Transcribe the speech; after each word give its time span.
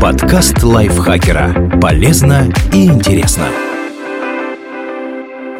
Подкаст 0.00 0.62
лайфхакера. 0.62 1.78
Полезно 1.80 2.52
и 2.72 2.86
интересно. 2.86 3.46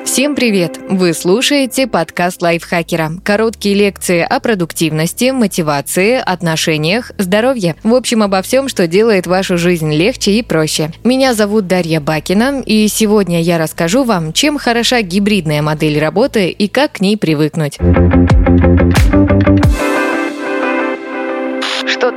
Всем 0.05 0.35
привет! 0.35 0.79
Вы 0.89 1.13
слушаете 1.13 1.87
подкаст 1.87 2.41
лайфхакера. 2.43 3.13
Короткие 3.25 3.75
лекции 3.75 4.21
о 4.21 4.41
продуктивности, 4.41 5.31
мотивации, 5.33 6.15
отношениях, 6.15 7.13
здоровье. 7.19 7.77
В 7.83 7.95
общем, 7.95 8.23
обо 8.23 8.43
всем, 8.43 8.69
что 8.69 8.87
делает 8.87 9.27
вашу 9.27 9.59
жизнь 9.59 9.93
легче 9.93 10.33
и 10.33 10.43
проще. 10.43 10.91
Меня 11.05 11.35
зовут 11.35 11.67
Дарья 11.67 12.01
Бакина, 12.01 12.63
и 12.65 12.89
сегодня 12.89 13.43
я 13.43 13.59
расскажу 13.59 14.05
вам, 14.05 14.33
чем 14.33 14.59
хороша 14.59 15.03
гибридная 15.03 15.63
модель 15.63 15.99
работы 15.99 16.49
и 16.49 16.69
как 16.69 16.93
к 16.93 17.01
ней 17.01 17.17
привыкнуть. 17.17 17.79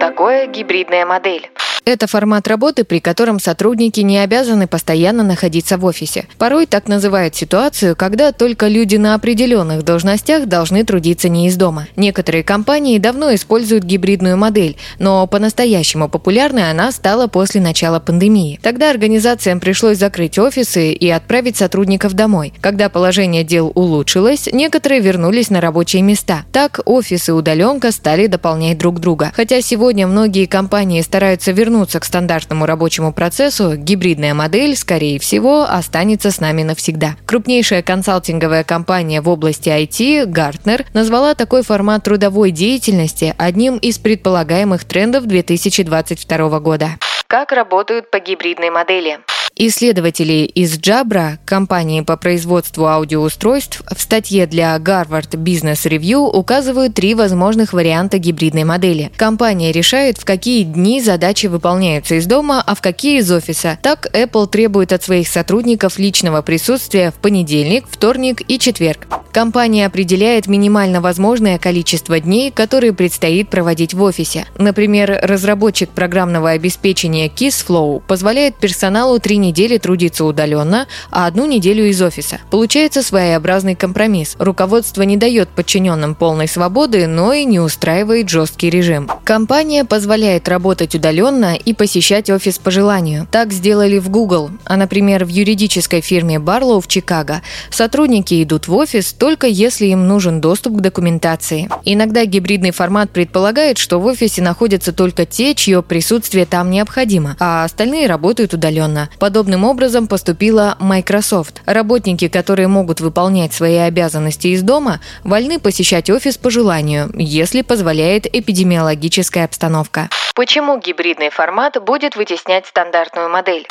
Такое 0.02 0.48
гибридная 0.48 1.06
модель? 1.06 1.48
Это 1.84 2.06
формат 2.06 2.48
работы, 2.48 2.84
при 2.84 3.00
котором 3.00 3.40
сотрудники 3.40 4.02
не 4.02 4.20
обязаны 4.20 4.68
постоянно 4.68 5.24
находиться 5.24 5.78
в 5.80 5.86
офисе. 5.86 6.28
Порой 6.38 6.68
так 6.68 6.88
называют 6.88 7.36
ситуацию, 7.36 7.96
когда 7.96 8.32
только 8.32 8.68
люди 8.68 8.98
на 8.98 9.16
определенных 9.16 9.84
должностях 9.84 10.46
должны 10.46 10.84
трудиться 10.84 11.28
не 11.28 11.48
из 11.48 11.56
дома. 11.56 11.88
Некоторые 11.96 12.44
компании 12.44 13.00
давно 13.00 13.34
используют 13.34 13.84
гибридную 13.84 14.38
модель, 14.38 14.78
но 15.00 15.26
по-настоящему 15.26 16.08
популярной 16.08 16.70
она 16.70 16.92
стала 16.92 17.26
после 17.26 17.62
начала 17.62 18.00
пандемии. 18.00 18.60
Тогда 18.62 18.92
организациям 18.92 19.60
пришлось 19.60 19.98
закрыть 19.98 20.38
офисы 20.38 20.94
и 20.94 21.10
отправить 21.10 21.58
сотрудников 21.58 22.14
домой. 22.14 22.54
Когда 22.62 22.90
положение 22.90 23.44
дел 23.44 23.72
улучшилось, 23.74 24.48
некоторые 24.54 25.02
вернулись 25.02 25.50
на 25.50 25.62
рабочие 25.62 26.04
места. 26.04 26.44
Так 26.52 26.82
офисы 26.86 27.34
удаленка 27.34 27.92
стали 27.92 28.28
дополнять 28.28 28.78
друг 28.78 29.00
друга. 29.00 29.32
Хотя 29.36 29.62
сегодня 29.62 30.06
многие 30.06 30.46
компании 30.46 31.02
стараются 31.02 31.52
вернуть 31.52 31.71
вернуться 31.72 32.02
к 32.02 32.06
стандартному 32.06 32.66
рабочему 32.66 33.14
процессу, 33.14 33.76
гибридная 33.78 34.34
модель, 34.34 34.76
скорее 34.76 35.20
всего, 35.20 35.64
останется 35.64 36.30
с 36.30 36.42
нами 36.42 36.64
навсегда. 36.64 37.16
Крупнейшая 37.26 37.82
консалтинговая 37.82 38.66
компания 38.66 39.22
в 39.22 39.30
области 39.30 39.70
IT, 39.70 40.26
Gartner, 40.26 40.86
назвала 40.94 41.34
такой 41.34 41.64
формат 41.64 42.04
трудовой 42.04 42.52
деятельности 42.52 43.34
одним 43.38 43.78
из 43.78 44.00
предполагаемых 44.00 44.84
трендов 44.84 45.26
2022 45.28 46.60
года. 46.60 46.90
Как 47.28 47.54
работают 47.54 48.12
по 48.12 48.20
гибридной 48.20 48.70
модели? 48.70 49.20
Исследователи 49.56 50.46
из 50.46 50.80
Jabra, 50.80 51.38
компании 51.46 52.02
по 52.02 52.16
производству 52.18 52.88
аудиоустройств, 52.88 53.84
в 53.86 54.02
статье 54.02 54.48
для 54.48 54.76
Harvard 54.78 55.32
Business 55.32 55.86
Review 55.88 56.26
указывают 56.26 56.96
три 56.96 57.14
возможных 57.14 57.74
варианта 57.74 58.18
гибридной 58.18 58.64
модели. 58.64 59.12
Компания 59.18 59.72
решает, 59.72 60.18
в 60.18 60.26
какие 60.26 60.64
дни 60.64 61.02
задачи 61.02 61.48
выполняются 61.48 62.16
из 62.16 62.26
дома, 62.26 62.64
а 62.66 62.76
в 62.76 62.82
какие 62.82 63.20
из 63.20 63.32
офиса. 63.32 63.78
Так 63.84 64.08
Apple 64.16 64.48
требует 64.48 64.94
от 64.94 65.04
своих 65.04 65.28
сотрудников 65.28 66.00
личного 66.00 66.42
присутствия 66.42 67.12
в 67.12 67.16
понедельник, 67.16 67.86
вторник 67.90 68.42
и 68.48 68.58
четверг. 68.58 69.06
Компания 69.32 69.86
определяет 69.86 70.48
минимально 70.48 71.02
возможное 71.02 71.60
количество 71.60 72.20
дней, 72.20 72.52
которые 72.52 72.94
предстоит 72.94 73.50
проводить 73.50 73.94
в 73.94 74.02
офисе. 74.02 74.46
Например, 74.58 75.20
разработчик 75.22 75.90
программного 75.90 76.50
обеспечения 76.52 77.28
KissFlow 77.28 78.02
позволяет 78.08 78.56
персоналу 78.56 79.20
три 79.20 79.38
недели 79.38 79.51
недели 79.52 79.78
трудиться 79.78 80.24
удаленно, 80.24 80.88
а 81.12 81.28
одну 81.28 81.46
неделю 81.46 81.86
из 81.86 82.02
офиса. 82.02 82.40
Получается 82.50 83.04
своеобразный 83.04 83.76
компромисс. 83.76 84.36
Руководство 84.40 85.02
не 85.02 85.18
дает 85.18 85.50
подчиненным 85.50 86.16
полной 86.16 86.48
свободы, 86.48 87.06
но 87.08 87.34
и 87.34 87.44
не 87.44 87.60
устраивает 87.60 88.30
жесткий 88.30 88.70
режим. 88.70 89.10
Компания 89.26 89.84
позволяет 89.84 90.48
работать 90.48 90.96
удаленно 90.96 91.56
и 91.56 91.74
посещать 91.74 92.30
офис 92.30 92.60
по 92.60 92.72
желанию. 92.72 93.28
Так 93.30 93.52
сделали 93.52 94.00
в 94.00 94.10
Google, 94.10 94.52
а, 94.64 94.78
например, 94.78 95.26
в 95.26 95.28
юридической 95.28 96.00
фирме 96.00 96.38
Barlow 96.38 96.80
в 96.80 96.88
Чикаго 96.88 97.42
сотрудники 97.70 98.42
идут 98.42 98.70
в 98.70 98.76
офис 98.76 99.12
только 99.12 99.48
если 99.48 99.88
им 99.88 100.08
нужен 100.08 100.40
доступ 100.40 100.78
к 100.78 100.82
документации. 100.82 101.70
Иногда 101.84 102.24
гибридный 102.24 102.72
формат 102.72 103.12
предполагает, 103.12 103.78
что 103.78 104.00
в 104.00 104.06
офисе 104.06 104.42
находятся 104.42 104.94
только 104.94 105.26
те, 105.26 105.54
чье 105.56 105.84
присутствие 105.84 106.46
там 106.46 106.72
необходимо, 106.72 107.36
а 107.40 107.66
остальные 107.66 108.08
работают 108.08 108.54
удаленно. 108.54 109.10
Подобно 109.20 109.31
Подобным 109.32 109.64
образом 109.64 110.08
поступила 110.08 110.76
Microsoft. 110.82 111.62
Работники, 111.66 112.28
которые 112.28 112.68
могут 112.68 113.00
выполнять 113.00 113.54
свои 113.54 113.78
обязанности 113.78 114.48
из 114.48 114.62
дома, 114.62 115.00
вольны 115.24 115.58
посещать 115.58 116.10
офис 116.10 116.38
по 116.38 116.50
желанию, 116.50 117.10
если 117.14 117.62
позволяет 117.62 118.26
эпидемиологическая 118.26 119.46
обстановка. 119.46 120.10
Почему 120.36 120.78
гибридный 120.78 121.30
формат 121.30 121.82
будет 121.82 122.18
вытеснять 122.18 122.66
стандартную 122.66 123.30
модель? 123.30 123.66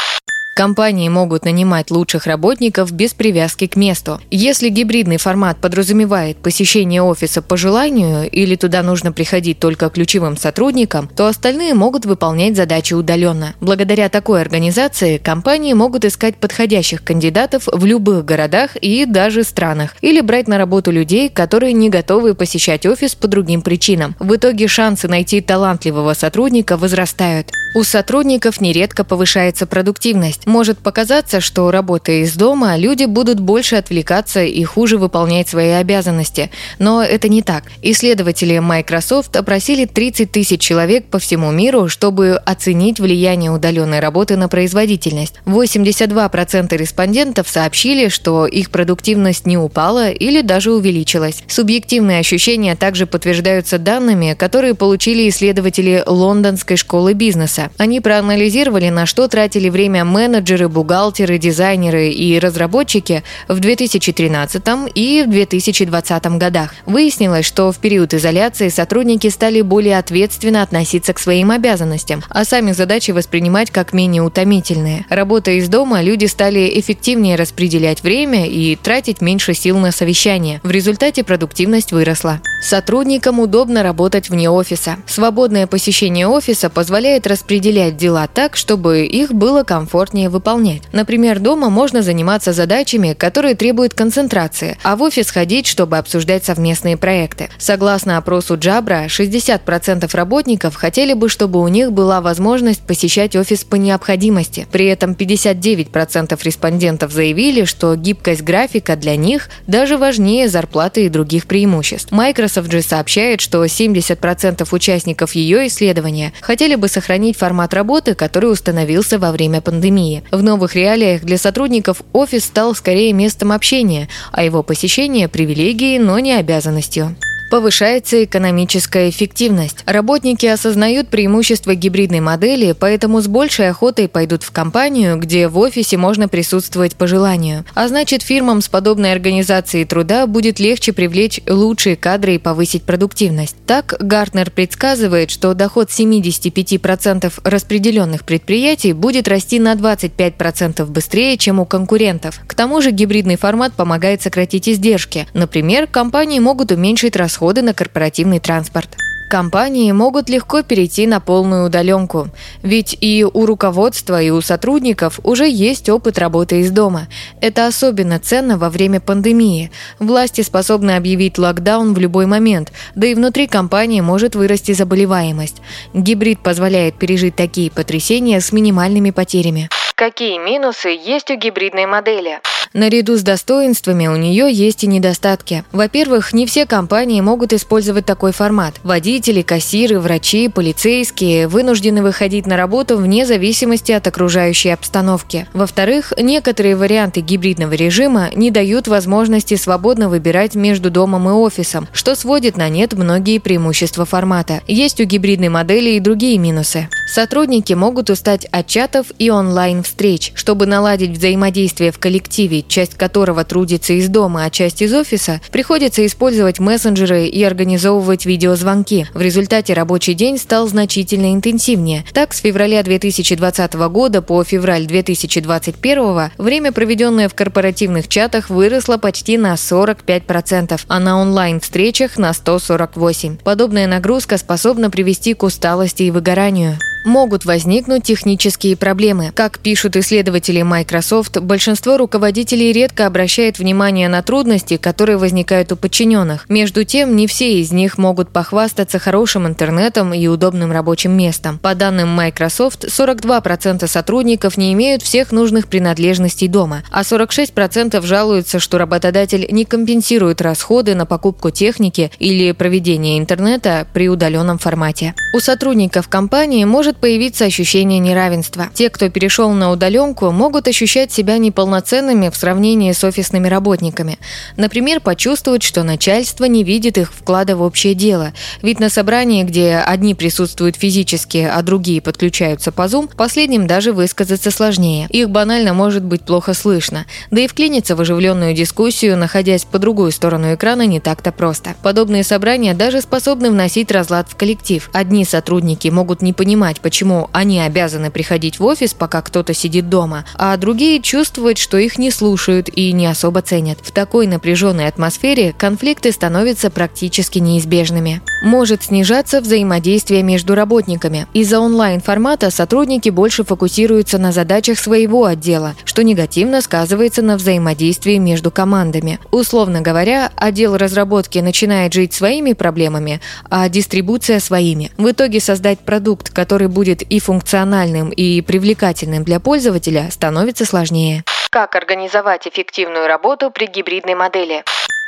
Компании 0.54 1.08
могут 1.08 1.44
нанимать 1.44 1.90
лучших 1.90 2.26
работников 2.26 2.92
без 2.92 3.14
привязки 3.14 3.66
к 3.66 3.76
месту. 3.76 4.20
Если 4.30 4.68
гибридный 4.68 5.16
формат 5.16 5.58
подразумевает 5.58 6.36
посещение 6.38 7.02
офиса 7.02 7.40
по 7.40 7.56
желанию 7.56 8.28
или 8.28 8.56
туда 8.56 8.82
нужно 8.82 9.12
приходить 9.12 9.58
только 9.58 9.88
ключевым 9.88 10.36
сотрудникам, 10.36 11.08
то 11.08 11.28
остальные 11.28 11.74
могут 11.74 12.04
выполнять 12.04 12.56
задачи 12.56 12.94
удаленно. 12.94 13.54
Благодаря 13.60 14.08
такой 14.08 14.42
организации 14.42 15.18
компании 15.18 15.72
могут 15.72 16.04
искать 16.04 16.36
подходящих 16.36 17.04
кандидатов 17.04 17.68
в 17.72 17.84
любых 17.86 18.24
городах 18.24 18.76
и 18.76 19.06
даже 19.06 19.44
странах, 19.44 19.96
или 20.02 20.20
брать 20.20 20.48
на 20.48 20.58
работу 20.58 20.90
людей, 20.90 21.28
которые 21.28 21.72
не 21.72 21.88
готовы 21.88 22.34
посещать 22.34 22.84
офис 22.86 23.14
по 23.14 23.28
другим 23.28 23.62
причинам. 23.62 24.16
В 24.18 24.34
итоге 24.34 24.68
шансы 24.68 25.08
найти 25.08 25.40
талантливого 25.40 26.12
сотрудника 26.14 26.76
возрастают. 26.76 27.50
У 27.74 27.84
сотрудников 27.84 28.60
нередко 28.60 29.04
повышается 29.04 29.64
продуктивность. 29.64 30.39
Может 30.46 30.78
показаться, 30.78 31.40
что 31.40 31.70
работая 31.70 32.22
из 32.22 32.34
дома, 32.34 32.76
люди 32.76 33.04
будут 33.04 33.40
больше 33.40 33.76
отвлекаться 33.76 34.42
и 34.42 34.62
хуже 34.64 34.98
выполнять 34.98 35.48
свои 35.48 35.70
обязанности. 35.70 36.50
Но 36.78 37.02
это 37.02 37.28
не 37.28 37.42
так. 37.42 37.64
Исследователи 37.82 38.58
Microsoft 38.58 39.36
опросили 39.36 39.84
30 39.84 40.30
тысяч 40.30 40.60
человек 40.60 41.06
по 41.06 41.18
всему 41.18 41.50
миру, 41.50 41.88
чтобы 41.88 42.36
оценить 42.44 43.00
влияние 43.00 43.50
удаленной 43.50 44.00
работы 44.00 44.36
на 44.36 44.48
производительность. 44.48 45.34
82% 45.46 46.76
респондентов 46.76 47.48
сообщили, 47.48 48.08
что 48.08 48.46
их 48.46 48.70
продуктивность 48.70 49.46
не 49.46 49.58
упала 49.58 50.10
или 50.10 50.40
даже 50.42 50.72
увеличилась. 50.72 51.42
Субъективные 51.46 52.20
ощущения 52.20 52.76
также 52.76 53.06
подтверждаются 53.06 53.78
данными, 53.78 54.34
которые 54.38 54.74
получили 54.74 55.28
исследователи 55.28 56.02
Лондонской 56.06 56.76
школы 56.76 57.14
бизнеса. 57.14 57.70
Они 57.78 58.00
проанализировали, 58.00 58.88
на 58.88 59.06
что 59.06 59.28
тратили 59.28 59.68
время 59.68 60.04
менеджеры, 60.04 60.29
бухгалтеры, 60.68 61.38
дизайнеры 61.38 62.10
и 62.10 62.38
разработчики 62.38 63.22
в 63.48 63.58
2013 63.58 64.62
и 64.94 65.24
в 65.26 65.30
2020 65.30 66.24
годах. 66.38 66.74
Выяснилось, 66.86 67.46
что 67.46 67.72
в 67.72 67.78
период 67.78 68.14
изоляции 68.14 68.68
сотрудники 68.68 69.28
стали 69.28 69.60
более 69.60 69.98
ответственно 69.98 70.62
относиться 70.62 71.12
к 71.12 71.18
своим 71.18 71.50
обязанностям, 71.50 72.22
а 72.28 72.44
сами 72.44 72.72
задачи 72.72 73.10
воспринимать 73.10 73.70
как 73.70 73.92
менее 73.92 74.22
утомительные. 74.22 75.06
Работая 75.08 75.56
из 75.56 75.68
дома, 75.68 76.02
люди 76.02 76.26
стали 76.26 76.70
эффективнее 76.78 77.36
распределять 77.36 78.02
время 78.02 78.46
и 78.46 78.76
тратить 78.76 79.20
меньше 79.20 79.54
сил 79.54 79.78
на 79.78 79.92
совещания. 79.92 80.60
В 80.62 80.70
результате 80.70 81.24
продуктивность 81.24 81.92
выросла. 81.92 82.40
Сотрудникам 82.62 83.40
удобно 83.40 83.82
работать 83.82 84.28
вне 84.28 84.50
офиса. 84.50 84.98
Свободное 85.06 85.66
посещение 85.66 86.26
офиса 86.26 86.68
позволяет 86.68 87.26
распределять 87.26 87.96
дела 87.96 88.28
так, 88.32 88.56
чтобы 88.56 89.06
их 89.06 89.32
было 89.32 89.62
комфортнее 89.62 90.19
выполнять. 90.28 90.82
Например, 90.92 91.38
дома 91.38 91.70
можно 91.70 92.02
заниматься 92.02 92.52
задачами, 92.52 93.14
которые 93.14 93.54
требуют 93.54 93.94
концентрации, 93.94 94.76
а 94.82 94.96
в 94.96 95.02
офис 95.02 95.30
ходить, 95.30 95.66
чтобы 95.66 95.98
обсуждать 95.98 96.44
совместные 96.44 96.96
проекты. 96.96 97.48
Согласно 97.58 98.16
опросу 98.16 98.56
Джабра, 98.58 99.06
60% 99.06 100.14
работников 100.14 100.74
хотели 100.74 101.12
бы, 101.12 101.28
чтобы 101.28 101.60
у 101.60 101.68
них 101.68 101.92
была 101.92 102.20
возможность 102.20 102.82
посещать 102.82 103.36
офис 103.36 103.64
по 103.64 103.76
необходимости. 103.76 104.66
При 104.70 104.86
этом 104.86 105.12
59% 105.12 106.38
респондентов 106.42 107.12
заявили, 107.12 107.64
что 107.64 107.94
гибкость 107.96 108.42
графика 108.42 108.96
для 108.96 109.16
них 109.16 109.48
даже 109.66 109.96
важнее 109.96 110.48
зарплаты 110.48 111.06
и 111.06 111.08
других 111.08 111.46
преимуществ. 111.46 112.12
Microsoft 112.12 112.70
же 112.70 112.82
сообщает, 112.82 113.40
что 113.40 113.64
70% 113.64 114.66
участников 114.70 115.34
ее 115.34 115.66
исследования 115.68 116.32
хотели 116.40 116.74
бы 116.74 116.88
сохранить 116.88 117.36
формат 117.36 117.74
работы, 117.74 118.14
который 118.14 118.50
установился 118.50 119.18
во 119.18 119.32
время 119.32 119.60
пандемии. 119.60 120.09
В 120.30 120.42
новых 120.42 120.74
реалиях 120.74 121.22
для 121.22 121.38
сотрудников 121.38 122.02
офис 122.12 122.44
стал 122.44 122.74
скорее 122.74 123.12
местом 123.12 123.52
общения, 123.52 124.08
а 124.32 124.44
его 124.44 124.62
посещение– 124.62 125.28
привилегией, 125.30 125.98
но 125.98 126.18
не 126.18 126.32
обязанностью. 126.32 127.16
Повышается 127.50 128.22
экономическая 128.22 129.10
эффективность. 129.10 129.78
Работники 129.84 130.46
осознают 130.46 131.08
преимущества 131.08 131.74
гибридной 131.74 132.20
модели, 132.20 132.76
поэтому 132.78 133.20
с 133.20 133.26
большей 133.26 133.70
охотой 133.70 134.06
пойдут 134.06 134.44
в 134.44 134.52
компанию, 134.52 135.16
где 135.18 135.48
в 135.48 135.58
офисе 135.58 135.96
можно 135.96 136.28
присутствовать 136.28 136.94
по 136.94 137.08
желанию. 137.08 137.64
А 137.74 137.88
значит, 137.88 138.22
фирмам 138.22 138.60
с 138.60 138.68
подобной 138.68 139.10
организацией 139.10 139.84
труда 139.84 140.28
будет 140.28 140.60
легче 140.60 140.92
привлечь 140.92 141.40
лучшие 141.48 141.96
кадры 141.96 142.36
и 142.36 142.38
повысить 142.38 142.84
продуктивность. 142.84 143.56
Так, 143.66 143.96
Гартнер 143.98 144.52
предсказывает, 144.52 145.32
что 145.32 145.52
доход 145.54 145.88
75% 145.88 147.32
распределенных 147.42 148.24
предприятий 148.24 148.92
будет 148.92 149.26
расти 149.26 149.58
на 149.58 149.74
25% 149.74 150.86
быстрее, 150.86 151.36
чем 151.36 151.58
у 151.58 151.66
конкурентов. 151.66 152.38
К 152.46 152.54
тому 152.54 152.80
же 152.80 152.92
гибридный 152.92 153.36
формат 153.36 153.72
помогает 153.72 154.22
сократить 154.22 154.68
издержки. 154.68 155.26
Например, 155.34 155.88
компании 155.88 156.38
могут 156.38 156.70
уменьшить 156.70 157.16
расходы 157.16 157.39
на 157.40 157.74
корпоративный 157.74 158.40
транспорт. 158.40 158.96
Компании 159.30 159.92
могут 159.92 160.28
легко 160.28 160.62
перейти 160.62 161.06
на 161.06 161.20
полную 161.20 161.66
удаленку, 161.66 162.30
ведь 162.64 162.98
и 163.00 163.24
у 163.24 163.46
руководства, 163.46 164.20
и 164.20 164.30
у 164.30 164.40
сотрудников 164.40 165.20
уже 165.22 165.48
есть 165.48 165.88
опыт 165.88 166.18
работы 166.18 166.62
из 166.62 166.72
дома. 166.72 167.06
Это 167.40 167.68
особенно 167.68 168.18
ценно 168.18 168.58
во 168.58 168.70
время 168.70 168.98
пандемии. 168.98 169.70
Власти 170.00 170.40
способны 170.40 170.96
объявить 170.96 171.38
локдаун 171.38 171.94
в 171.94 171.98
любой 172.00 172.26
момент, 172.26 172.72
да 172.96 173.06
и 173.06 173.14
внутри 173.14 173.46
компании 173.46 174.00
может 174.00 174.34
вырасти 174.34 174.72
заболеваемость. 174.72 175.62
Гибрид 175.94 176.40
позволяет 176.42 176.98
пережить 176.98 177.36
такие 177.36 177.70
потрясения 177.70 178.40
с 178.40 178.50
минимальными 178.50 179.12
потерями. 179.12 179.68
Какие 179.94 180.38
минусы 180.38 180.88
есть 180.88 181.30
у 181.30 181.36
гибридной 181.36 181.86
модели? 181.86 182.40
Наряду 182.72 183.16
с 183.16 183.22
достоинствами 183.22 184.06
у 184.06 184.14
нее 184.14 184.48
есть 184.52 184.84
и 184.84 184.86
недостатки. 184.86 185.64
Во-первых, 185.72 186.32
не 186.32 186.46
все 186.46 186.66
компании 186.66 187.20
могут 187.20 187.52
использовать 187.52 188.06
такой 188.06 188.30
формат. 188.30 188.74
Водители, 188.84 189.42
кассиры, 189.42 189.98
врачи, 189.98 190.46
полицейские 190.46 191.48
вынуждены 191.48 192.00
выходить 192.00 192.46
на 192.46 192.56
работу 192.56 192.96
вне 192.96 193.26
зависимости 193.26 193.90
от 193.90 194.06
окружающей 194.06 194.68
обстановки. 194.68 195.48
Во-вторых, 195.52 196.12
некоторые 196.16 196.76
варианты 196.76 197.22
гибридного 197.22 197.72
режима 197.72 198.30
не 198.36 198.52
дают 198.52 198.86
возможности 198.86 199.56
свободно 199.56 200.08
выбирать 200.08 200.54
между 200.54 200.92
домом 200.92 201.28
и 201.28 201.32
офисом, 201.32 201.88
что 201.92 202.14
сводит 202.14 202.56
на 202.56 202.68
нет 202.68 202.92
многие 202.92 203.38
преимущества 203.38 204.04
формата. 204.04 204.60
Есть 204.68 205.00
у 205.00 205.04
гибридной 205.04 205.48
модели 205.48 205.90
и 205.90 206.00
другие 206.00 206.38
минусы. 206.38 206.88
Сотрудники 207.12 207.72
могут 207.72 208.10
устать 208.10 208.44
от 208.52 208.68
чатов 208.68 209.08
и 209.18 209.28
онлайн-встреч. 209.28 210.30
Чтобы 210.36 210.66
наладить 210.66 211.18
взаимодействие 211.18 211.90
в 211.90 211.98
коллективе 211.98 212.59
часть 212.68 212.94
которого 212.94 213.44
трудится 213.44 213.92
из 213.92 214.08
дома, 214.08 214.44
а 214.44 214.50
часть 214.50 214.82
из 214.82 214.92
офиса, 214.92 215.40
приходится 215.50 216.04
использовать 216.04 216.60
мессенджеры 216.60 217.26
и 217.26 217.42
организовывать 217.42 218.26
видеозвонки. 218.26 219.06
В 219.14 219.20
результате 219.20 219.74
рабочий 219.74 220.14
день 220.14 220.38
стал 220.38 220.68
значительно 220.68 221.32
интенсивнее. 221.32 222.04
Так, 222.12 222.34
с 222.34 222.40
февраля 222.40 222.82
2020 222.82 223.72
года 223.74 224.22
по 224.22 224.42
февраль 224.44 224.86
2021 224.86 226.30
время, 226.38 226.72
проведенное 226.72 227.28
в 227.28 227.34
корпоративных 227.34 228.08
чатах, 228.08 228.50
выросло 228.50 228.96
почти 228.96 229.38
на 229.38 229.54
45%, 229.54 230.80
а 230.86 231.00
на 231.00 231.20
онлайн-встречах 231.20 232.18
на 232.18 232.30
148%. 232.30 233.40
Подобная 233.42 233.86
нагрузка 233.86 234.38
способна 234.38 234.90
привести 234.90 235.34
к 235.34 235.42
усталости 235.42 236.04
и 236.04 236.10
выгоранию 236.10 236.78
могут 237.04 237.44
возникнуть 237.44 238.04
технические 238.04 238.76
проблемы. 238.76 239.32
Как 239.34 239.58
пишут 239.58 239.96
исследователи 239.96 240.62
Microsoft, 240.62 241.38
большинство 241.38 241.96
руководителей 241.96 242.72
редко 242.72 243.06
обращает 243.06 243.58
внимание 243.58 244.08
на 244.08 244.22
трудности, 244.22 244.76
которые 244.76 245.16
возникают 245.16 245.72
у 245.72 245.76
подчиненных. 245.76 246.48
Между 246.48 246.84
тем, 246.84 247.16
не 247.16 247.26
все 247.26 247.60
из 247.60 247.72
них 247.72 247.98
могут 247.98 248.30
похвастаться 248.30 248.98
хорошим 248.98 249.46
интернетом 249.46 250.12
и 250.14 250.26
удобным 250.26 250.72
рабочим 250.72 251.12
местом. 251.12 251.58
По 251.58 251.74
данным 251.74 252.08
Microsoft, 252.08 252.84
42% 252.84 253.86
сотрудников 253.86 254.56
не 254.56 254.72
имеют 254.72 255.02
всех 255.02 255.32
нужных 255.32 255.68
принадлежностей 255.68 256.48
дома, 256.48 256.82
а 256.90 257.02
46% 257.02 258.04
жалуются, 258.04 258.60
что 258.60 258.78
работодатель 258.78 259.46
не 259.50 259.64
компенсирует 259.64 260.40
расходы 260.40 260.94
на 260.94 261.06
покупку 261.06 261.50
техники 261.50 262.10
или 262.18 262.52
проведение 262.52 263.18
интернета 263.18 263.86
при 263.92 264.08
удаленном 264.08 264.58
формате. 264.58 265.14
У 265.34 265.40
сотрудников 265.40 266.08
компании 266.08 266.64
может 266.64 266.89
может 266.90 267.00
появиться 267.00 267.44
ощущение 267.44 268.00
неравенства. 268.00 268.68
Те, 268.74 268.90
кто 268.90 269.08
перешел 269.10 269.50
на 269.52 269.70
удаленку, 269.70 270.32
могут 270.32 270.66
ощущать 270.66 271.12
себя 271.12 271.38
неполноценными 271.38 272.30
в 272.30 272.36
сравнении 272.36 272.90
с 272.90 273.04
офисными 273.04 273.46
работниками. 273.46 274.18
Например, 274.56 274.98
почувствовать, 274.98 275.62
что 275.62 275.84
начальство 275.84 276.46
не 276.46 276.64
видит 276.64 276.98
их 276.98 277.12
вклада 277.12 277.54
в 277.54 277.62
общее 277.62 277.94
дело. 277.94 278.32
Ведь 278.60 278.80
на 278.80 278.88
собрании, 278.88 279.44
где 279.44 279.76
одни 279.76 280.16
присутствуют 280.16 280.74
физически, 280.74 281.48
а 281.48 281.62
другие 281.62 282.00
подключаются 282.00 282.72
по 282.72 282.82
Zoom, 282.82 283.08
последним 283.16 283.68
даже 283.68 283.92
высказаться 283.92 284.50
сложнее. 284.50 285.06
Их 285.10 285.30
банально 285.30 285.74
может 285.74 286.02
быть 286.02 286.22
плохо 286.22 286.54
слышно. 286.54 287.06
Да 287.30 287.40
и 287.40 287.46
вклиниться 287.46 287.94
в 287.94 288.00
оживленную 288.00 288.52
дискуссию, 288.52 289.16
находясь 289.16 289.64
по 289.64 289.78
другую 289.78 290.10
сторону 290.10 290.52
экрана, 290.54 290.86
не 290.86 290.98
так-то 290.98 291.30
просто. 291.30 291.76
Подобные 291.84 292.24
собрания 292.24 292.74
даже 292.74 293.00
способны 293.00 293.52
вносить 293.52 293.92
разлад 293.92 294.28
в 294.28 294.34
коллектив. 294.34 294.90
Одни 294.92 295.24
сотрудники 295.24 295.86
могут 295.86 296.20
не 296.20 296.32
понимать, 296.32 296.79
понимать, 296.80 296.90
почему 296.90 297.28
они 297.32 297.60
обязаны 297.60 298.10
приходить 298.10 298.58
в 298.58 298.64
офис, 298.64 298.94
пока 298.94 299.22
кто-то 299.22 299.54
сидит 299.54 299.88
дома, 299.88 300.24
а 300.34 300.56
другие 300.56 301.00
чувствуют, 301.00 301.58
что 301.58 301.78
их 301.78 301.98
не 301.98 302.10
слушают 302.10 302.68
и 302.68 302.92
не 302.92 303.06
особо 303.06 303.42
ценят. 303.42 303.78
В 303.82 303.92
такой 303.92 304.26
напряженной 304.26 304.88
атмосфере 304.88 305.54
конфликты 305.56 306.12
становятся 306.12 306.70
практически 306.70 307.38
неизбежными. 307.38 308.20
Может 308.42 308.84
снижаться 308.84 309.40
взаимодействие 309.40 310.22
между 310.22 310.54
работниками. 310.54 311.26
Из-за 311.34 311.60
онлайн-формата 311.60 312.50
сотрудники 312.50 313.10
больше 313.10 313.44
фокусируются 313.44 314.18
на 314.18 314.32
задачах 314.32 314.78
своего 314.78 315.24
отдела, 315.24 315.74
что 315.84 316.02
негативно 316.02 316.60
сказывается 316.60 317.22
на 317.22 317.36
взаимодействии 317.36 318.18
между 318.18 318.50
командами. 318.50 319.18
Условно 319.30 319.80
говоря, 319.80 320.30
отдел 320.36 320.76
разработки 320.76 321.38
начинает 321.38 321.92
жить 321.92 322.12
своими 322.12 322.52
проблемами, 322.52 323.20
а 323.48 323.68
дистрибуция 323.68 324.40
своими. 324.40 324.90
В 324.96 325.10
итоге 325.10 325.40
создать 325.40 325.80
продукт, 325.80 326.30
который 326.30 326.69
будет 326.70 327.02
и 327.02 327.20
функциональным, 327.20 328.10
и 328.10 328.40
привлекательным 328.40 329.24
для 329.24 329.40
пользователя, 329.40 330.10
становится 330.10 330.64
сложнее. 330.64 331.24
Как 331.50 331.74
организовать 331.74 332.46
эффективную 332.46 333.06
работу 333.06 333.50
при 333.50 333.66
гибридной 333.66 334.14
модели? 334.14 334.64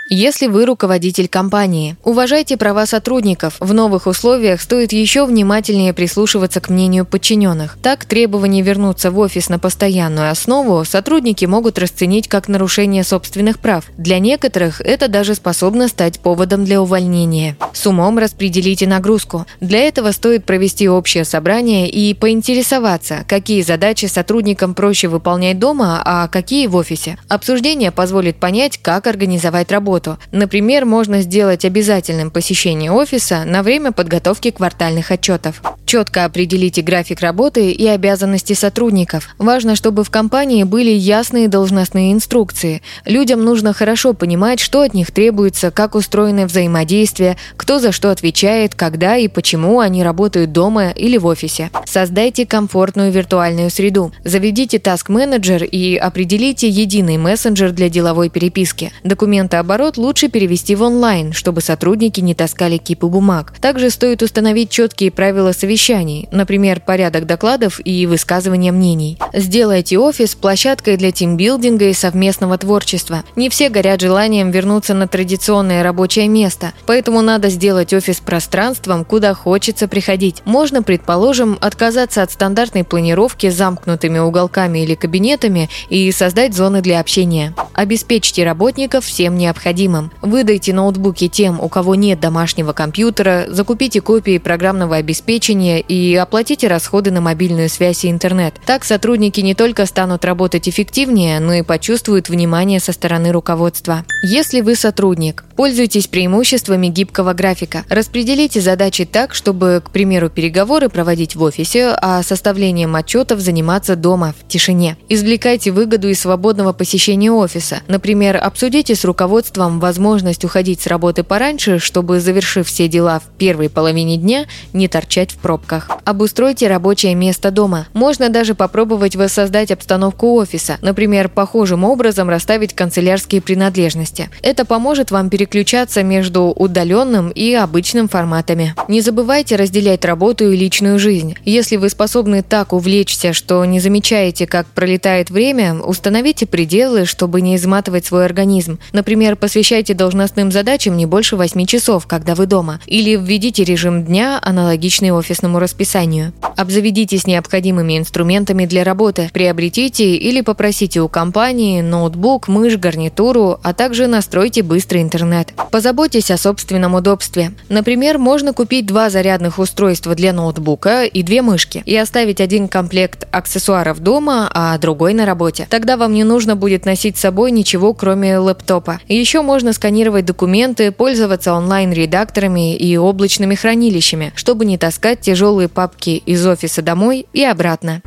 Если 0.09 0.47
вы 0.49 0.67
руководитель 0.67 1.29
компании, 1.29 1.97
уважайте 2.03 2.57
права 2.57 2.87
сотрудников. 2.87 3.57
В 3.61 3.73
новых 3.73 4.07
условиях 4.07 4.61
стоит 4.61 4.93
еще 4.93 5.25
внимательнее 5.25 5.95
прислушиваться 5.95 6.61
к 6.61 6.69
мнению 6.69 7.07
подчиненных. 7.07 7.79
Так, 7.83 8.05
требование 8.05 8.63
вернуться 8.63 9.11
в 9.11 9.19
офис 9.19 9.49
на 9.49 9.59
постоянную 9.59 10.31
основу 10.31 10.85
сотрудники 10.85 11.45
могут 11.45 11.79
расценить 11.79 12.29
как 12.29 12.49
нарушение 12.49 13.05
собственных 13.05 13.61
прав. 13.61 13.85
Для 13.97 14.19
некоторых 14.19 14.81
это 14.81 15.09
даже 15.09 15.35
способно 15.35 15.89
стать 15.89 16.19
поводом 16.19 16.65
для 16.65 16.83
увольнения. 16.83 17.57
С 17.73 17.87
умом 17.87 18.19
распределите 18.19 18.87
нагрузку. 18.87 19.47
Для 19.61 19.81
этого 19.81 20.11
стоит 20.11 20.45
провести 20.45 20.89
общее 20.89 21.25
собрание 21.25 21.89
и 21.89 22.13
поинтересоваться, 22.13 23.25
какие 23.29 23.63
задачи 23.63 24.07
сотрудникам 24.07 24.75
проще 24.75 25.09
выполнять 25.09 25.59
дома, 25.59 26.03
а 26.05 26.29
какие 26.29 26.67
в 26.67 26.77
офисе. 26.77 27.19
Обсуждение 27.29 27.93
позволит 27.93 28.37
понять, 28.37 28.79
как 28.79 29.07
организовать 29.07 29.71
работу 29.71 29.92
работу. 29.93 30.19
Например, 30.33 30.87
можно 30.87 31.21
сделать 31.21 31.65
обязательным 31.65 32.31
посещение 32.31 32.91
офиса 32.91 33.45
на 33.45 33.63
время 33.63 33.93
подготовки 33.93 34.51
квартальных 34.51 35.11
отчетов. 35.11 35.61
Четко 35.85 36.25
определите 36.25 36.81
график 36.81 37.21
работы 37.21 37.71
и 37.71 37.87
обязанности 37.87 38.55
сотрудников. 38.55 39.29
Важно, 39.37 39.77
чтобы 39.77 40.05
в 40.05 40.11
компании 40.11 40.65
были 40.65 40.91
ясные 40.91 41.49
должностные 41.49 42.13
инструкции. 42.13 42.81
Людям 43.05 43.45
нужно 43.45 43.75
хорошо 43.75 44.15
понимать, 44.15 44.61
что 44.61 44.81
от 44.81 44.95
них 44.95 45.11
требуется, 45.11 45.71
как 45.71 45.95
устроено 45.95 46.47
взаимодействие, 46.47 47.37
кто 47.59 47.79
за 47.79 47.93
что 47.93 48.11
отвечает, 48.11 48.75
когда 48.75 49.19
и 49.19 49.29
почему 49.29 49.81
они 49.81 50.03
работают 50.03 50.53
дома 50.53 50.91
или 50.91 51.19
в 51.19 51.27
офисе. 51.27 51.71
Создайте 51.85 52.47
комфортную 52.47 53.13
виртуальную 53.13 53.69
среду. 53.69 54.13
Заведите 54.25 54.79
таск-менеджер 54.79 55.63
и 55.65 55.97
определите 55.97 56.69
единый 56.69 57.19
мессенджер 57.19 57.73
для 57.73 57.91
деловой 57.91 58.31
переписки. 58.31 58.93
Документы 59.05 59.59
оборот 59.59 59.82
оборот 59.83 59.97
лучше 59.97 60.29
перевести 60.29 60.77
в 60.77 60.83
онлайн, 60.83 61.33
чтобы 61.33 61.61
сотрудники 61.61 62.21
не 62.21 62.37
таскали 62.37 62.77
кипы 62.77 63.09
бумаг. 63.09 63.53
Также 63.61 63.91
стоит 63.91 64.23
установить 64.23 64.71
четкие 64.71 65.11
правила 65.11 65.51
совещаний, 65.51 66.29
например, 66.31 66.81
порядок 66.81 67.27
докладов 67.27 67.81
и 67.85 68.07
высказывания 68.07 68.71
мнений. 68.71 69.19
Сделайте 69.33 69.99
офис 69.99 70.37
площадкой 70.37 70.97
для 70.97 71.11
тимбилдинга 71.11 71.87
и 71.87 71.95
совместного 71.95 72.59
творчества. 72.59 73.25
Не 73.35 73.49
все 73.49 73.71
горят 73.71 74.01
желанием 74.01 74.53
вернуться 74.53 74.95
на 74.95 75.09
традиционное 75.09 75.83
рабочее 75.83 76.29
место, 76.29 76.73
поэтому 76.87 77.21
надо 77.21 77.49
сделать 77.49 77.93
офис 77.93 78.21
пространством, 78.21 79.05
куда 79.05 79.35
хочется 79.35 79.89
приходить. 79.89 80.43
Можно, 80.45 80.85
предположим, 80.85 81.59
отказаться 81.61 82.23
от 82.23 82.31
стандартной 82.31 82.85
планировки 82.85 83.51
с 83.51 83.57
замкнутыми 83.57 84.21
уголками 84.21 84.79
или 84.79 84.95
кабинетами 84.95 85.69
и 85.89 86.13
создать 86.13 86.55
зоны 86.55 86.83
для 86.83 87.01
общения. 87.01 87.53
Обеспечьте 87.75 88.45
работников 88.45 89.05
всем 89.05 89.37
необходимым 89.37 89.72
необходимым. 89.73 90.11
Выдайте 90.21 90.73
ноутбуки 90.73 91.29
тем, 91.29 91.61
у 91.61 91.69
кого 91.69 91.95
нет 91.95 92.21
домашнего 92.21 92.73
компьютера, 92.73 93.47
закупите 93.49 94.01
копии 94.01 94.39
программного 94.39 94.97
обеспечения 94.97 95.81
и 95.81 96.15
оплатите 96.15 96.69
расходы 96.69 97.11
на 97.11 97.21
мобильную 97.21 97.69
связь 97.69 98.05
и 98.05 98.11
интернет. 98.11 98.55
Так 98.67 98.85
сотрудники 98.85 99.41
не 99.41 99.55
только 99.55 99.87
станут 99.87 100.25
работать 100.25 100.69
эффективнее, 100.69 101.41
но 101.41 101.55
и 101.55 101.63
почувствуют 101.63 102.29
внимание 102.29 102.81
со 102.81 102.93
стороны 102.93 103.33
руководства. 103.33 104.05
Если 104.23 104.61
вы 104.61 104.77
сотрудник, 104.77 105.45
пользуйтесь 105.57 106.07
преимуществами 106.07 106.89
гибкого 106.89 107.33
графика. 107.33 107.85
Распределите 107.89 108.61
задачи 108.61 109.05
так, 109.05 109.35
чтобы, 109.35 109.83
к 109.85 109.91
примеру, 109.91 110.29
переговоры 110.29 110.89
проводить 110.89 111.35
в 111.37 111.43
офисе, 111.43 111.95
а 112.01 112.23
составлением 112.23 112.95
отчетов 112.95 113.41
заниматься 113.41 113.97
дома, 113.97 114.35
в 114.39 114.49
тишине. 114.49 114.97
Извлекайте 115.09 115.71
выгоду 115.71 116.09
из 116.09 116.21
свободного 116.21 116.73
посещения 116.73 117.31
офиса. 117.31 117.81
Например, 117.89 118.37
обсудите 118.37 118.95
с 118.95 119.05
руководством 119.05 119.62
возможность 119.69 120.45
уходить 120.45 120.81
с 120.81 120.87
работы 120.87 121.23
пораньше, 121.23 121.79
чтобы, 121.79 122.21
завершив 122.21 122.67
все 122.67 122.89
дела 122.89 123.21
в 123.21 123.25
первой 123.39 123.69
половине 123.69 124.17
дня, 124.17 124.47
не 124.73 124.89
торчать 124.89 125.33
в 125.33 125.37
пробках. 125.37 125.91
Обустройте 126.05 126.69
рабочее 126.69 127.15
место 127.15 127.51
дома. 127.51 127.87
Можно 127.93 128.29
даже 128.29 128.55
попробовать 128.55 129.17
воссоздать 129.17 129.71
обстановку 129.71 130.35
офиса. 130.35 130.79
Например, 130.83 131.29
похожим 131.29 131.85
образом 131.85 132.29
расставить 132.29 132.75
канцелярские 132.75 133.41
принадлежности. 133.41 134.31
Это 134.43 134.65
поможет 134.65 135.11
вам 135.11 135.31
переключаться 135.31 136.03
между 136.03 136.45
удаленным 136.45 137.31
и 137.31 137.55
обычным 137.55 138.09
форматами. 138.09 138.75
Не 138.89 139.01
забывайте 139.01 139.57
разделять 139.57 140.05
работу 140.05 140.51
и 140.51 140.57
личную 140.57 140.99
жизнь. 140.99 141.37
Если 141.45 141.77
вы 141.77 141.89
способны 141.89 142.43
так 142.43 142.73
увлечься, 142.73 143.33
что 143.33 143.65
не 143.65 143.81
замечаете, 143.81 144.47
как 144.47 144.67
пролетает 144.67 145.31
время, 145.31 145.75
установите 145.75 146.47
пределы, 146.47 147.07
чтобы 147.07 147.41
не 147.41 147.57
изматывать 147.57 148.07
свой 148.07 148.25
организм. 148.25 148.79
Например, 148.93 149.37
посвящайте 149.37 149.52
должностным 149.95 150.51
задачам 150.51 150.97
не 150.97 151.07
больше 151.07 151.37
8 151.37 151.67
часов, 151.67 152.07
когда 152.07 152.35
вы 152.35 152.47
дома. 152.47 152.81
Или 152.87 153.17
введите 153.17 153.65
режим 153.65 154.05
дня, 154.05 154.41
аналогичный 154.43 155.13
офисному 155.13 155.59
расписанию. 155.59 156.33
Обзаведитесь 156.57 157.27
необходимыми 157.27 157.99
инструментами 157.99 158.67
для 158.67 158.85
работы. 158.85 159.31
Приобретите 159.33 160.17
или 160.17 160.41
попросите 160.41 161.01
у 161.01 161.09
компании 161.09 161.81
ноутбук, 161.81 162.49
мышь, 162.49 162.77
гарнитуру, 162.77 163.61
а 163.63 163.75
также 163.75 164.07
настройте 164.07 164.63
быстрый 164.63 165.03
интернет. 165.03 165.53
Позаботьтесь 165.71 166.31
о 166.31 166.37
собственном 166.37 166.95
удобстве. 166.95 167.53
Например, 167.69 168.19
можно 168.19 168.53
купить 168.53 168.87
два 168.87 169.11
зарядных 169.11 169.59
устройства 169.59 170.15
для 170.15 170.33
ноутбука 170.33 171.05
и 171.05 171.23
две 171.23 171.43
мышки 171.43 171.83
и 171.85 171.97
оставить 171.97 172.41
один 172.41 172.69
комплект 172.69 173.27
аксессуаров 173.31 174.01
дома, 174.01 174.51
а 174.53 174.77
другой 174.79 175.15
на 175.15 175.27
работе. 175.27 175.67
Тогда 175.69 175.97
вам 175.97 176.15
не 176.15 176.25
нужно 176.25 176.57
будет 176.57 176.85
носить 176.85 177.17
с 177.17 177.21
собой 177.21 177.51
ничего, 177.51 177.95
кроме 177.95 178.39
лэптопа. 178.39 179.01
Еще 179.09 179.42
можно 179.43 179.73
сканировать 179.73 180.25
документы, 180.25 180.93
пользоваться 180.93 181.53
онлайн-редакторами 181.55 182.77
и 182.77 182.97
облачными 182.97 183.55
хранилищами, 183.55 184.33
чтобы 184.35 184.65
не 184.65 184.79
таскать 184.79 185.21
тяжелые 185.21 185.69
папки 185.69 186.23
из 186.25 186.47
офиса 186.47 186.83
домой 186.83 187.27
и 187.33 187.45
обратно. 187.45 188.03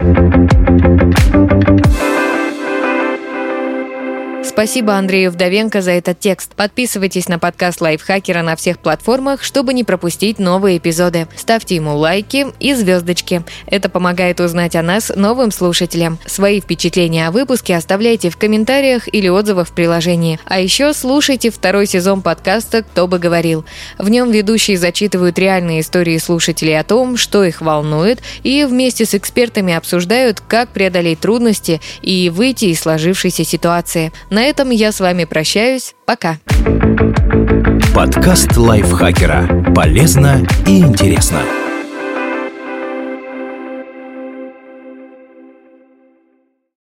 Спасибо 4.56 4.94
Андрею 4.94 5.32
Вдовенко 5.32 5.82
за 5.82 5.92
этот 5.92 6.22
текст. 6.22 6.56
Подписывайтесь 6.56 7.28
на 7.28 7.40
подкаст 7.40 7.82
Лайфхакера 7.82 8.42
на 8.42 8.56
всех 8.56 8.80
платформах, 8.80 9.44
чтобы 9.44 9.74
не 9.74 9.84
пропустить 9.84 10.40
новые 10.40 10.78
эпизоды. 10.78 11.28
Ставьте 11.36 11.76
ему 11.76 11.98
лайки 11.98 12.48
и 12.62 12.74
звездочки. 12.74 13.44
Это 13.68 13.90
помогает 13.90 14.40
узнать 14.40 14.78
о 14.78 14.82
нас 14.82 15.12
новым 15.14 15.52
слушателям. 15.52 16.20
Свои 16.26 16.62
впечатления 16.62 17.28
о 17.28 17.32
выпуске 17.32 17.76
оставляйте 17.76 18.30
в 18.30 18.38
комментариях 18.38 19.14
или 19.14 19.28
отзывах 19.28 19.68
в 19.68 19.74
приложении. 19.74 20.40
А 20.46 20.62
еще 20.62 20.94
слушайте 20.94 21.52
второй 21.52 21.86
сезон 21.86 22.22
подкаста 22.22 22.84
«Кто 22.84 23.08
бы 23.08 23.20
говорил». 23.20 23.66
В 23.98 24.08
нем 24.08 24.32
ведущие 24.32 24.78
зачитывают 24.78 25.38
реальные 25.38 25.82
истории 25.82 26.18
слушателей 26.18 26.80
о 26.80 26.86
том, 26.86 27.18
что 27.18 27.44
их 27.44 27.60
волнует, 27.60 28.20
и 28.44 28.64
вместе 28.64 29.06
с 29.06 29.16
экспертами 29.16 29.74
обсуждают, 29.74 30.40
как 30.40 30.70
преодолеть 30.70 31.20
трудности 31.20 31.82
и 32.02 32.30
выйти 32.34 32.66
из 32.66 32.80
сложившейся 32.80 33.44
ситуации. 33.44 34.14
На 34.46 34.50
этом 34.50 34.70
я 34.70 34.92
с 34.92 35.00
вами 35.00 35.24
прощаюсь. 35.24 35.96
Пока. 36.06 36.38
Подкаст 37.96 38.56
лайфхакера. 38.56 39.74
Полезно 39.74 40.46
и 40.68 40.82
интересно. 40.82 41.40